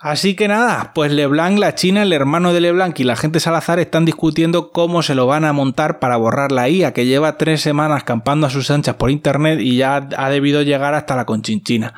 Así 0.00 0.34
que 0.34 0.48
nada, 0.48 0.90
pues 0.92 1.12
Leblanc, 1.12 1.56
la 1.56 1.76
China, 1.76 2.02
el 2.02 2.12
hermano 2.12 2.52
de 2.52 2.60
Leblanc 2.60 2.98
y 2.98 3.04
la 3.04 3.14
gente 3.14 3.38
Salazar 3.38 3.78
están 3.78 4.04
discutiendo 4.04 4.72
cómo 4.72 5.04
se 5.04 5.14
lo 5.14 5.28
van 5.28 5.44
a 5.44 5.52
montar 5.52 6.00
para 6.00 6.16
borrar 6.16 6.50
la 6.50 6.68
IA, 6.68 6.92
que 6.92 7.06
lleva 7.06 7.38
tres 7.38 7.60
semanas 7.60 8.02
campando 8.02 8.48
a 8.48 8.50
sus 8.50 8.72
anchas 8.72 8.96
por 8.96 9.12
internet 9.12 9.60
y 9.60 9.76
ya 9.76 10.08
ha 10.16 10.30
debido 10.30 10.62
llegar 10.62 10.94
hasta 10.94 11.14
la 11.14 11.26
conchinchina. 11.26 11.94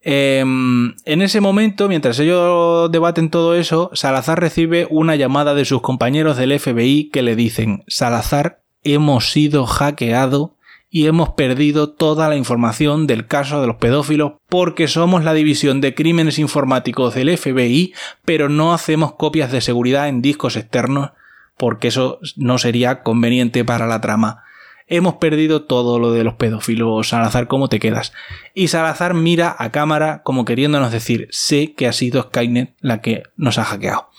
Em, 0.00 0.96
en 1.04 1.22
ese 1.22 1.40
momento, 1.40 1.86
mientras 1.86 2.18
ellos 2.18 2.90
debaten 2.90 3.30
todo 3.30 3.54
eso, 3.54 3.90
Salazar 3.92 4.40
recibe 4.40 4.88
una 4.90 5.14
llamada 5.14 5.54
de 5.54 5.64
sus 5.64 5.80
compañeros 5.80 6.36
del 6.36 6.58
FBI 6.58 7.10
que 7.12 7.22
le 7.22 7.36
dicen, 7.36 7.84
Salazar, 7.86 8.64
hemos 8.82 9.30
sido 9.30 9.64
hackeado 9.64 10.55
y 10.88 11.06
hemos 11.06 11.30
perdido 11.30 11.90
toda 11.90 12.28
la 12.28 12.36
información 12.36 13.06
del 13.06 13.26
caso 13.26 13.60
de 13.60 13.66
los 13.66 13.76
pedófilos 13.76 14.32
porque 14.48 14.88
somos 14.88 15.24
la 15.24 15.34
división 15.34 15.80
de 15.80 15.94
crímenes 15.94 16.38
informáticos 16.38 17.14
del 17.14 17.36
FBI, 17.36 17.92
pero 18.24 18.48
no 18.48 18.72
hacemos 18.72 19.14
copias 19.14 19.50
de 19.52 19.60
seguridad 19.60 20.08
en 20.08 20.22
discos 20.22 20.56
externos 20.56 21.10
porque 21.56 21.88
eso 21.88 22.20
no 22.36 22.58
sería 22.58 23.02
conveniente 23.02 23.64
para 23.64 23.86
la 23.86 24.00
trama. 24.00 24.42
Hemos 24.88 25.14
perdido 25.14 25.64
todo 25.64 25.98
lo 25.98 26.12
de 26.12 26.22
los 26.22 26.34
pedófilos. 26.34 27.08
Salazar, 27.08 27.48
¿cómo 27.48 27.68
te 27.68 27.80
quedas? 27.80 28.12
Y 28.54 28.68
Salazar 28.68 29.14
mira 29.14 29.56
a 29.58 29.72
cámara 29.72 30.22
como 30.22 30.44
queriéndonos 30.44 30.92
decir, 30.92 31.26
sé 31.32 31.74
que 31.74 31.88
ha 31.88 31.92
sido 31.92 32.22
Skynet 32.22 32.76
la 32.78 33.00
que 33.00 33.24
nos 33.36 33.58
ha 33.58 33.64
hackeado. 33.64 34.10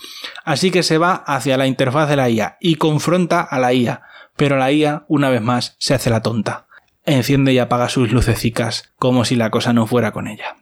Así 0.44 0.70
que 0.70 0.84
se 0.84 0.98
va 0.98 1.14
hacia 1.14 1.56
la 1.56 1.68
interfaz 1.68 2.10
de 2.10 2.18
la 2.18 2.30
IA 2.30 2.58
y 2.60 2.76
confronta 2.76 3.42
a 3.42 3.60
la 3.60 3.74
IA 3.74 4.02
pero 4.38 4.58
la 4.58 4.72
IA, 4.72 5.06
una 5.08 5.30
vez 5.30 5.42
más, 5.42 5.76
se 5.80 5.94
hace 5.94 6.10
la 6.10 6.22
tonta. 6.22 6.68
Enciende 7.04 7.54
y 7.54 7.60
apaga 7.60 7.90
sus 7.90 8.12
lucecicas, 8.12 8.94
como 8.98 9.26
si 9.26 9.36
la 9.36 9.50
cosa 9.50 9.74
no 9.74 9.88
fuera 9.88 10.12
con 10.12 10.28
ella. 10.28 10.58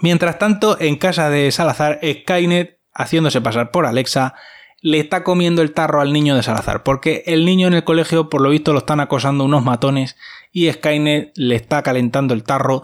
Mientras 0.00 0.38
tanto, 0.38 0.80
en 0.80 0.96
casa 0.96 1.28
de 1.28 1.50
Salazar, 1.50 2.00
Skynet, 2.02 2.78
haciéndose 2.94 3.40
pasar 3.40 3.70
por 3.70 3.86
Alexa, 3.86 4.34
le 4.80 4.98
está 4.98 5.22
comiendo 5.22 5.62
el 5.62 5.72
tarro 5.72 6.00
al 6.00 6.12
niño 6.12 6.34
de 6.34 6.42
Salazar, 6.42 6.82
porque 6.82 7.22
el 7.26 7.44
niño 7.44 7.68
en 7.68 7.74
el 7.74 7.84
colegio, 7.84 8.28
por 8.28 8.40
lo 8.40 8.50
visto, 8.50 8.72
lo 8.72 8.80
están 8.80 9.00
acosando 9.00 9.44
unos 9.44 9.64
matones 9.64 10.16
y 10.50 10.70
Skynet 10.70 11.32
le 11.36 11.56
está 11.56 11.82
calentando 11.82 12.34
el 12.34 12.42
tarro 12.42 12.82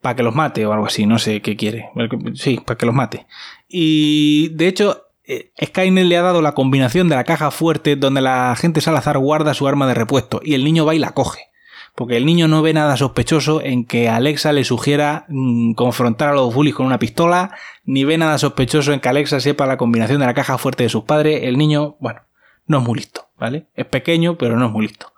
para 0.00 0.16
que 0.16 0.22
los 0.22 0.34
mate 0.34 0.64
o 0.66 0.72
algo 0.72 0.86
así, 0.86 1.06
no 1.06 1.18
sé 1.18 1.40
qué 1.42 1.56
quiere. 1.56 1.90
Sí, 2.34 2.60
para 2.64 2.76
que 2.76 2.86
los 2.86 2.94
mate. 2.94 3.26
Y 3.68 4.48
de 4.50 4.68
hecho, 4.68 5.09
Skynet 5.62 6.04
le 6.04 6.16
ha 6.16 6.22
dado 6.22 6.42
la 6.42 6.52
combinación 6.52 7.08
de 7.08 7.16
la 7.16 7.24
caja 7.24 7.50
fuerte 7.50 7.96
donde 7.96 8.20
la 8.20 8.54
gente 8.56 8.80
Salazar 8.80 9.18
guarda 9.18 9.54
su 9.54 9.68
arma 9.68 9.86
de 9.86 9.94
repuesto 9.94 10.40
y 10.42 10.54
el 10.54 10.64
niño 10.64 10.84
va 10.84 10.94
y 10.94 10.98
la 10.98 11.12
coge. 11.12 11.50
Porque 11.94 12.16
el 12.16 12.24
niño 12.24 12.48
no 12.48 12.62
ve 12.62 12.72
nada 12.72 12.96
sospechoso 12.96 13.60
en 13.62 13.84
que 13.84 14.08
Alexa 14.08 14.52
le 14.52 14.64
sugiera 14.64 15.26
mm, 15.28 15.72
confrontar 15.72 16.30
a 16.30 16.34
los 16.34 16.54
bullies 16.54 16.74
con 16.74 16.86
una 16.86 16.98
pistola, 16.98 17.50
ni 17.84 18.04
ve 18.04 18.16
nada 18.16 18.38
sospechoso 18.38 18.92
en 18.92 19.00
que 19.00 19.08
Alexa 19.08 19.40
sepa 19.40 19.66
la 19.66 19.76
combinación 19.76 20.20
de 20.20 20.26
la 20.26 20.34
caja 20.34 20.56
fuerte 20.56 20.84
de 20.84 20.88
sus 20.88 21.04
padres. 21.04 21.40
El 21.42 21.58
niño, 21.58 21.96
bueno, 22.00 22.20
no 22.66 22.78
es 22.78 22.84
muy 22.84 22.98
listo, 22.98 23.28
¿vale? 23.38 23.66
Es 23.74 23.86
pequeño, 23.86 24.38
pero 24.38 24.56
no 24.56 24.66
es 24.66 24.72
muy 24.72 24.86
listo. 24.86 25.12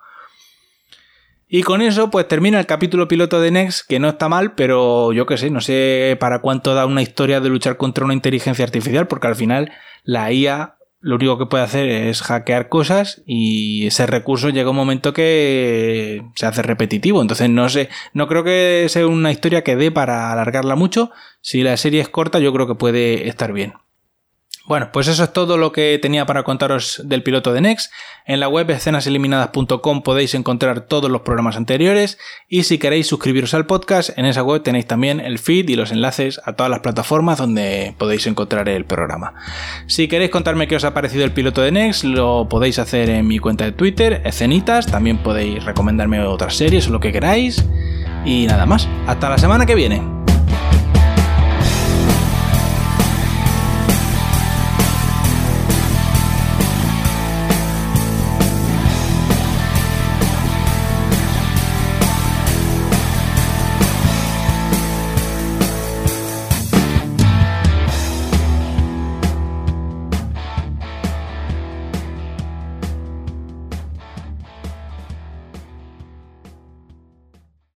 Y 1.55 1.61
con 1.61 1.83
eso, 1.83 2.09
pues 2.09 2.27
termina 2.27 2.59
el 2.59 2.65
capítulo 2.65 3.07
piloto 3.07 3.39
de 3.39 3.51
Next, 3.51 3.87
que 3.87 3.99
no 3.99 4.09
está 4.09 4.27
mal, 4.27 4.55
pero 4.55 5.13
yo 5.13 5.27
qué 5.27 5.37
sé, 5.37 5.51
no 5.51 5.61
sé 5.61 6.17
para 6.19 6.41
cuánto 6.41 6.73
da 6.73 6.87
una 6.87 7.03
historia 7.03 7.41
de 7.41 7.49
luchar 7.49 7.77
contra 7.77 8.05
una 8.05 8.15
inteligencia 8.15 8.65
artificial, 8.65 9.05
porque 9.05 9.27
al 9.27 9.35
final 9.35 9.71
la 10.03 10.31
IA 10.31 10.77
lo 10.99 11.17
único 11.17 11.37
que 11.37 11.45
puede 11.45 11.63
hacer 11.63 11.87
es 11.89 12.23
hackear 12.23 12.69
cosas 12.69 13.21
y 13.27 13.85
ese 13.85 14.07
recurso 14.07 14.49
llega 14.49 14.71
un 14.71 14.75
momento 14.77 15.13
que 15.13 16.23
se 16.33 16.47
hace 16.47 16.63
repetitivo. 16.63 17.21
Entonces 17.21 17.51
no 17.51 17.69
sé, 17.69 17.89
no 18.13 18.27
creo 18.27 18.43
que 18.43 18.87
sea 18.89 19.05
una 19.05 19.31
historia 19.31 19.63
que 19.63 19.75
dé 19.75 19.91
para 19.91 20.31
alargarla 20.31 20.75
mucho. 20.75 21.11
Si 21.41 21.61
la 21.61 21.77
serie 21.77 22.01
es 22.01 22.09
corta, 22.09 22.39
yo 22.39 22.51
creo 22.51 22.65
que 22.65 22.73
puede 22.73 23.27
estar 23.27 23.53
bien. 23.53 23.73
Bueno, 24.65 24.91
pues 24.93 25.09
eso 25.09 25.25
es 25.25 25.33
todo 25.33 25.57
lo 25.57 25.73
que 25.73 25.99
tenía 26.01 26.25
para 26.25 26.43
contaros 26.43 27.01
del 27.03 27.21
piloto 27.21 27.51
de 27.51 27.59
Next. 27.59 27.91
En 28.25 28.39
la 28.39 28.47
web 28.47 28.69
escenaseliminadas.com 28.71 30.03
podéis 30.03 30.35
encontrar 30.35 30.81
todos 30.87 31.11
los 31.11 31.21
programas 31.21 31.57
anteriores 31.57 32.17
y 32.47 32.63
si 32.63 32.77
queréis 32.77 33.07
suscribiros 33.07 33.53
al 33.53 33.65
podcast, 33.65 34.17
en 34.17 34.25
esa 34.25 34.41
web 34.41 34.63
tenéis 34.63 34.87
también 34.87 35.19
el 35.19 35.37
feed 35.37 35.67
y 35.67 35.75
los 35.75 35.91
enlaces 35.91 36.39
a 36.45 36.53
todas 36.53 36.69
las 36.69 36.79
plataformas 36.79 37.39
donde 37.39 37.93
podéis 37.97 38.25
encontrar 38.25 38.69
el 38.69 38.85
programa. 38.85 39.33
Si 39.87 40.07
queréis 40.07 40.31
contarme 40.31 40.69
qué 40.69 40.77
os 40.77 40.85
ha 40.85 40.93
parecido 40.93 41.25
el 41.25 41.33
piloto 41.33 41.61
de 41.61 41.73
Next, 41.73 42.05
lo 42.05 42.47
podéis 42.47 42.79
hacer 42.79 43.09
en 43.09 43.27
mi 43.27 43.39
cuenta 43.39 43.65
de 43.65 43.73
Twitter, 43.73 44.21
escenitas, 44.23 44.85
también 44.85 45.17
podéis 45.17 45.61
recomendarme 45.65 46.21
otras 46.21 46.55
series 46.55 46.87
o 46.87 46.91
lo 46.91 47.01
que 47.01 47.11
queráis. 47.11 47.65
Y 48.23 48.45
nada 48.45 48.65
más, 48.65 48.87
hasta 49.07 49.29
la 49.29 49.37
semana 49.37 49.65
que 49.65 49.75
viene. 49.75 50.12